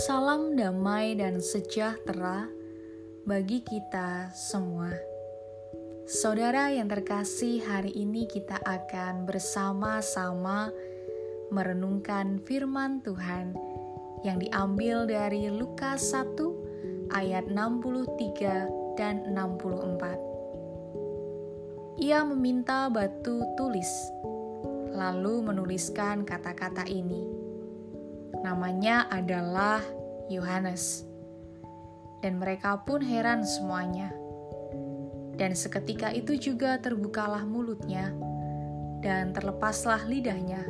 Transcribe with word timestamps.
Salam 0.00 0.56
damai 0.56 1.12
dan 1.12 1.44
sejahtera 1.44 2.48
bagi 3.28 3.60
kita 3.60 4.32
semua. 4.32 4.88
Saudara 6.08 6.72
yang 6.72 6.88
terkasih, 6.88 7.60
hari 7.68 7.92
ini 7.92 8.24
kita 8.24 8.56
akan 8.64 9.28
bersama-sama 9.28 10.72
merenungkan 11.52 12.40
firman 12.48 13.04
Tuhan 13.04 13.52
yang 14.24 14.40
diambil 14.40 15.04
dari 15.04 15.52
Lukas 15.52 16.16
1 16.16 17.12
ayat 17.12 17.52
63 17.52 18.96
dan 18.96 19.20
64. 19.36 22.00
Ia 22.00 22.24
meminta 22.24 22.88
batu 22.88 23.44
tulis, 23.52 23.92
lalu 24.96 25.44
menuliskan 25.44 26.24
kata-kata 26.24 26.88
ini. 26.88 27.49
Namanya 28.40 29.10
adalah 29.10 29.82
Yohanes. 30.30 31.04
Dan 32.22 32.38
mereka 32.38 32.80
pun 32.86 33.02
heran 33.02 33.42
semuanya. 33.42 34.14
Dan 35.34 35.56
seketika 35.56 36.12
itu 36.12 36.36
juga 36.36 36.76
terbukalah 36.78 37.42
mulutnya 37.48 38.12
dan 39.00 39.32
terlepaslah 39.32 40.04
lidahnya. 40.04 40.60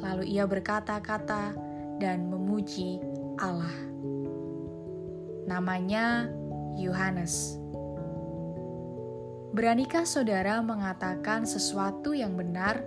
Lalu 0.00 0.34
ia 0.34 0.48
berkata-kata 0.48 1.52
dan 2.00 2.26
memuji 2.32 2.98
Allah. 3.38 3.72
Namanya 5.44 6.32
Yohanes. 6.80 7.60
Beranikah 9.54 10.02
saudara 10.02 10.58
mengatakan 10.66 11.46
sesuatu 11.46 12.10
yang 12.10 12.34
benar, 12.34 12.82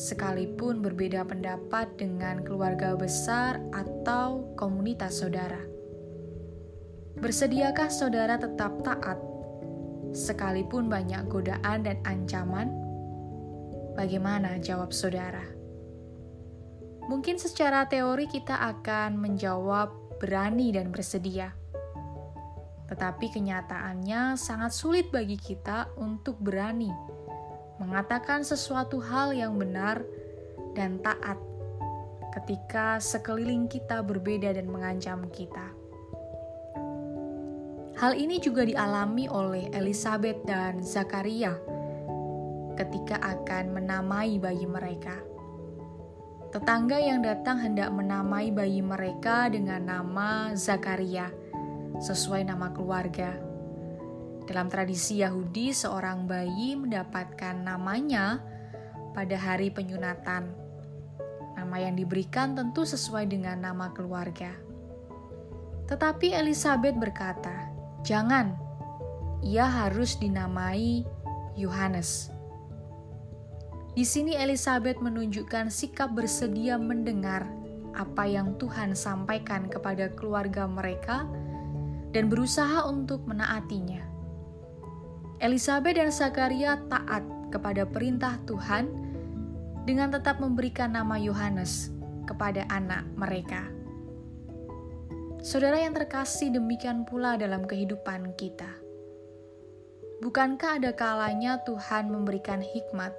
sekalipun 0.00 0.80
berbeda 0.80 1.28
pendapat 1.28 1.92
dengan 2.00 2.40
keluarga 2.40 2.96
besar 2.96 3.60
atau 3.76 4.48
komunitas 4.56 5.20
saudara? 5.20 5.60
Bersediakah 7.20 7.92
saudara 7.92 8.40
tetap 8.40 8.80
taat, 8.80 9.20
sekalipun 10.16 10.88
banyak 10.88 11.28
godaan 11.28 11.84
dan 11.84 12.00
ancaman? 12.08 12.72
Bagaimana 13.92 14.56
jawab 14.64 14.96
saudara? 14.96 15.44
Mungkin 17.04 17.36
secara 17.36 17.84
teori 17.84 18.24
kita 18.24 18.56
akan 18.56 19.20
menjawab 19.20 20.16
berani 20.16 20.72
dan 20.72 20.88
bersedia. 20.88 21.52
Tetapi 22.88 23.36
kenyataannya 23.36 24.40
sangat 24.40 24.72
sulit 24.72 25.12
bagi 25.12 25.36
kita 25.36 25.92
untuk 26.00 26.40
berani 26.40 27.19
mengatakan 27.80 28.44
sesuatu 28.44 29.00
hal 29.00 29.32
yang 29.32 29.56
benar 29.56 30.04
dan 30.76 31.00
taat 31.00 31.40
ketika 32.36 33.00
sekeliling 33.00 33.66
kita 33.66 34.04
berbeda 34.04 34.52
dan 34.54 34.68
mengancam 34.68 35.24
kita. 35.32 35.72
Hal 37.96 38.16
ini 38.16 38.40
juga 38.40 38.64
dialami 38.64 39.26
oleh 39.28 39.72
Elizabeth 39.72 40.44
dan 40.44 40.84
Zakaria 40.84 41.56
ketika 42.78 43.20
akan 43.20 43.76
menamai 43.76 44.40
bayi 44.40 44.64
mereka. 44.64 45.16
Tetangga 46.50 46.96
yang 46.96 47.20
datang 47.20 47.60
hendak 47.60 47.92
menamai 47.92 48.50
bayi 48.50 48.80
mereka 48.80 49.52
dengan 49.52 49.84
nama 49.84 50.56
Zakaria 50.56 51.28
sesuai 52.00 52.48
nama 52.48 52.72
keluarga. 52.72 53.49
Dalam 54.50 54.66
tradisi 54.66 55.22
Yahudi, 55.22 55.70
seorang 55.70 56.26
bayi 56.26 56.74
mendapatkan 56.74 57.54
namanya 57.54 58.42
pada 59.14 59.38
hari 59.38 59.70
penyunatan. 59.70 60.50
Nama 61.54 61.76
yang 61.78 61.94
diberikan 61.94 62.58
tentu 62.58 62.82
sesuai 62.82 63.30
dengan 63.30 63.62
nama 63.62 63.94
keluarga. 63.94 64.50
Tetapi 65.86 66.34
Elizabeth 66.34 66.98
berkata, 66.98 67.70
"Jangan, 68.02 68.58
ia 69.38 69.70
harus 69.70 70.18
dinamai 70.18 71.06
Yohanes." 71.54 72.34
Di 73.94 74.02
sini 74.02 74.34
Elizabeth 74.34 74.98
menunjukkan 74.98 75.70
sikap 75.70 76.10
bersedia 76.10 76.74
mendengar 76.74 77.46
apa 77.94 78.26
yang 78.26 78.58
Tuhan 78.58 78.98
sampaikan 78.98 79.70
kepada 79.70 80.10
keluarga 80.10 80.66
mereka 80.66 81.22
dan 82.10 82.26
berusaha 82.26 82.82
untuk 82.90 83.22
menaatinya. 83.30 84.09
Elizabeth 85.40 85.96
dan 85.96 86.12
Zakaria 86.12 86.76
taat 86.92 87.24
kepada 87.48 87.88
perintah 87.88 88.36
Tuhan 88.44 88.92
dengan 89.88 90.12
tetap 90.12 90.36
memberikan 90.36 90.92
nama 90.92 91.16
Yohanes 91.16 91.88
kepada 92.28 92.68
anak 92.68 93.08
mereka. 93.16 93.64
Saudara 95.40 95.80
yang 95.80 95.96
terkasih, 95.96 96.52
demikian 96.52 97.08
pula 97.08 97.40
dalam 97.40 97.64
kehidupan 97.64 98.36
kita. 98.36 98.68
Bukankah 100.20 100.76
ada 100.76 100.92
kalanya 100.92 101.64
Tuhan 101.64 102.12
memberikan 102.12 102.60
hikmat 102.60 103.16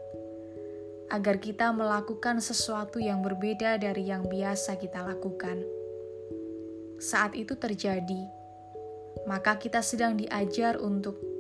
agar 1.10 1.42
kita 1.42 1.74
melakukan 1.74 2.38
sesuatu 2.38 3.02
yang 3.02 3.26
berbeda 3.26 3.82
dari 3.82 4.14
yang 4.14 4.30
biasa 4.30 4.78
kita 4.78 5.02
lakukan? 5.02 5.66
Saat 7.02 7.34
itu 7.34 7.58
terjadi, 7.58 8.30
maka 9.26 9.58
kita 9.58 9.82
sedang 9.82 10.14
diajar 10.22 10.78
untuk 10.78 11.31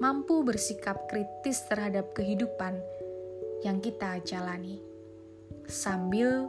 mampu 0.00 0.40
bersikap 0.40 1.12
kritis 1.12 1.60
terhadap 1.68 2.16
kehidupan 2.16 2.80
yang 3.60 3.84
kita 3.84 4.16
jalani, 4.24 4.80
sambil 5.68 6.48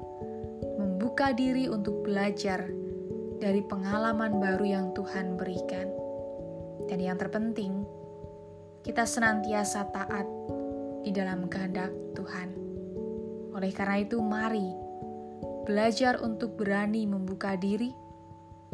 membuka 0.79 1.35
diri 1.35 1.67
untuk 1.67 2.07
belajar 2.07 2.72
dari 3.44 3.59
pengalaman 3.67 4.40
baru 4.40 4.63
yang 4.63 4.85
Tuhan 4.95 5.35
berikan. 5.35 5.91
Dan 6.88 7.03
yang 7.03 7.19
terpenting, 7.19 7.84
kita 8.88 9.03
senantiasa 9.03 9.84
taat 9.91 10.28
di 11.03 11.11
dalam 11.11 11.51
kehendak 11.51 11.91
Tuhan. 12.16 12.56
Oleh 13.51 13.72
karena 13.75 14.00
itu, 14.00 14.23
mari 14.23 14.72
belajar 15.67 16.23
untuk 16.23 16.56
berani 16.56 17.03
membuka 17.03 17.59
diri 17.59 17.91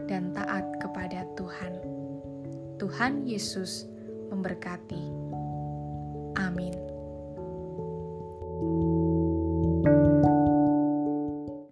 dan 0.06 0.38
taat 0.38 0.78
kepada 0.78 1.26
Tuhan. 1.34 1.82
Tuhan 2.78 3.26
Yesus 3.26 3.97
memberkati. 4.32 5.04
Amin. 6.38 6.87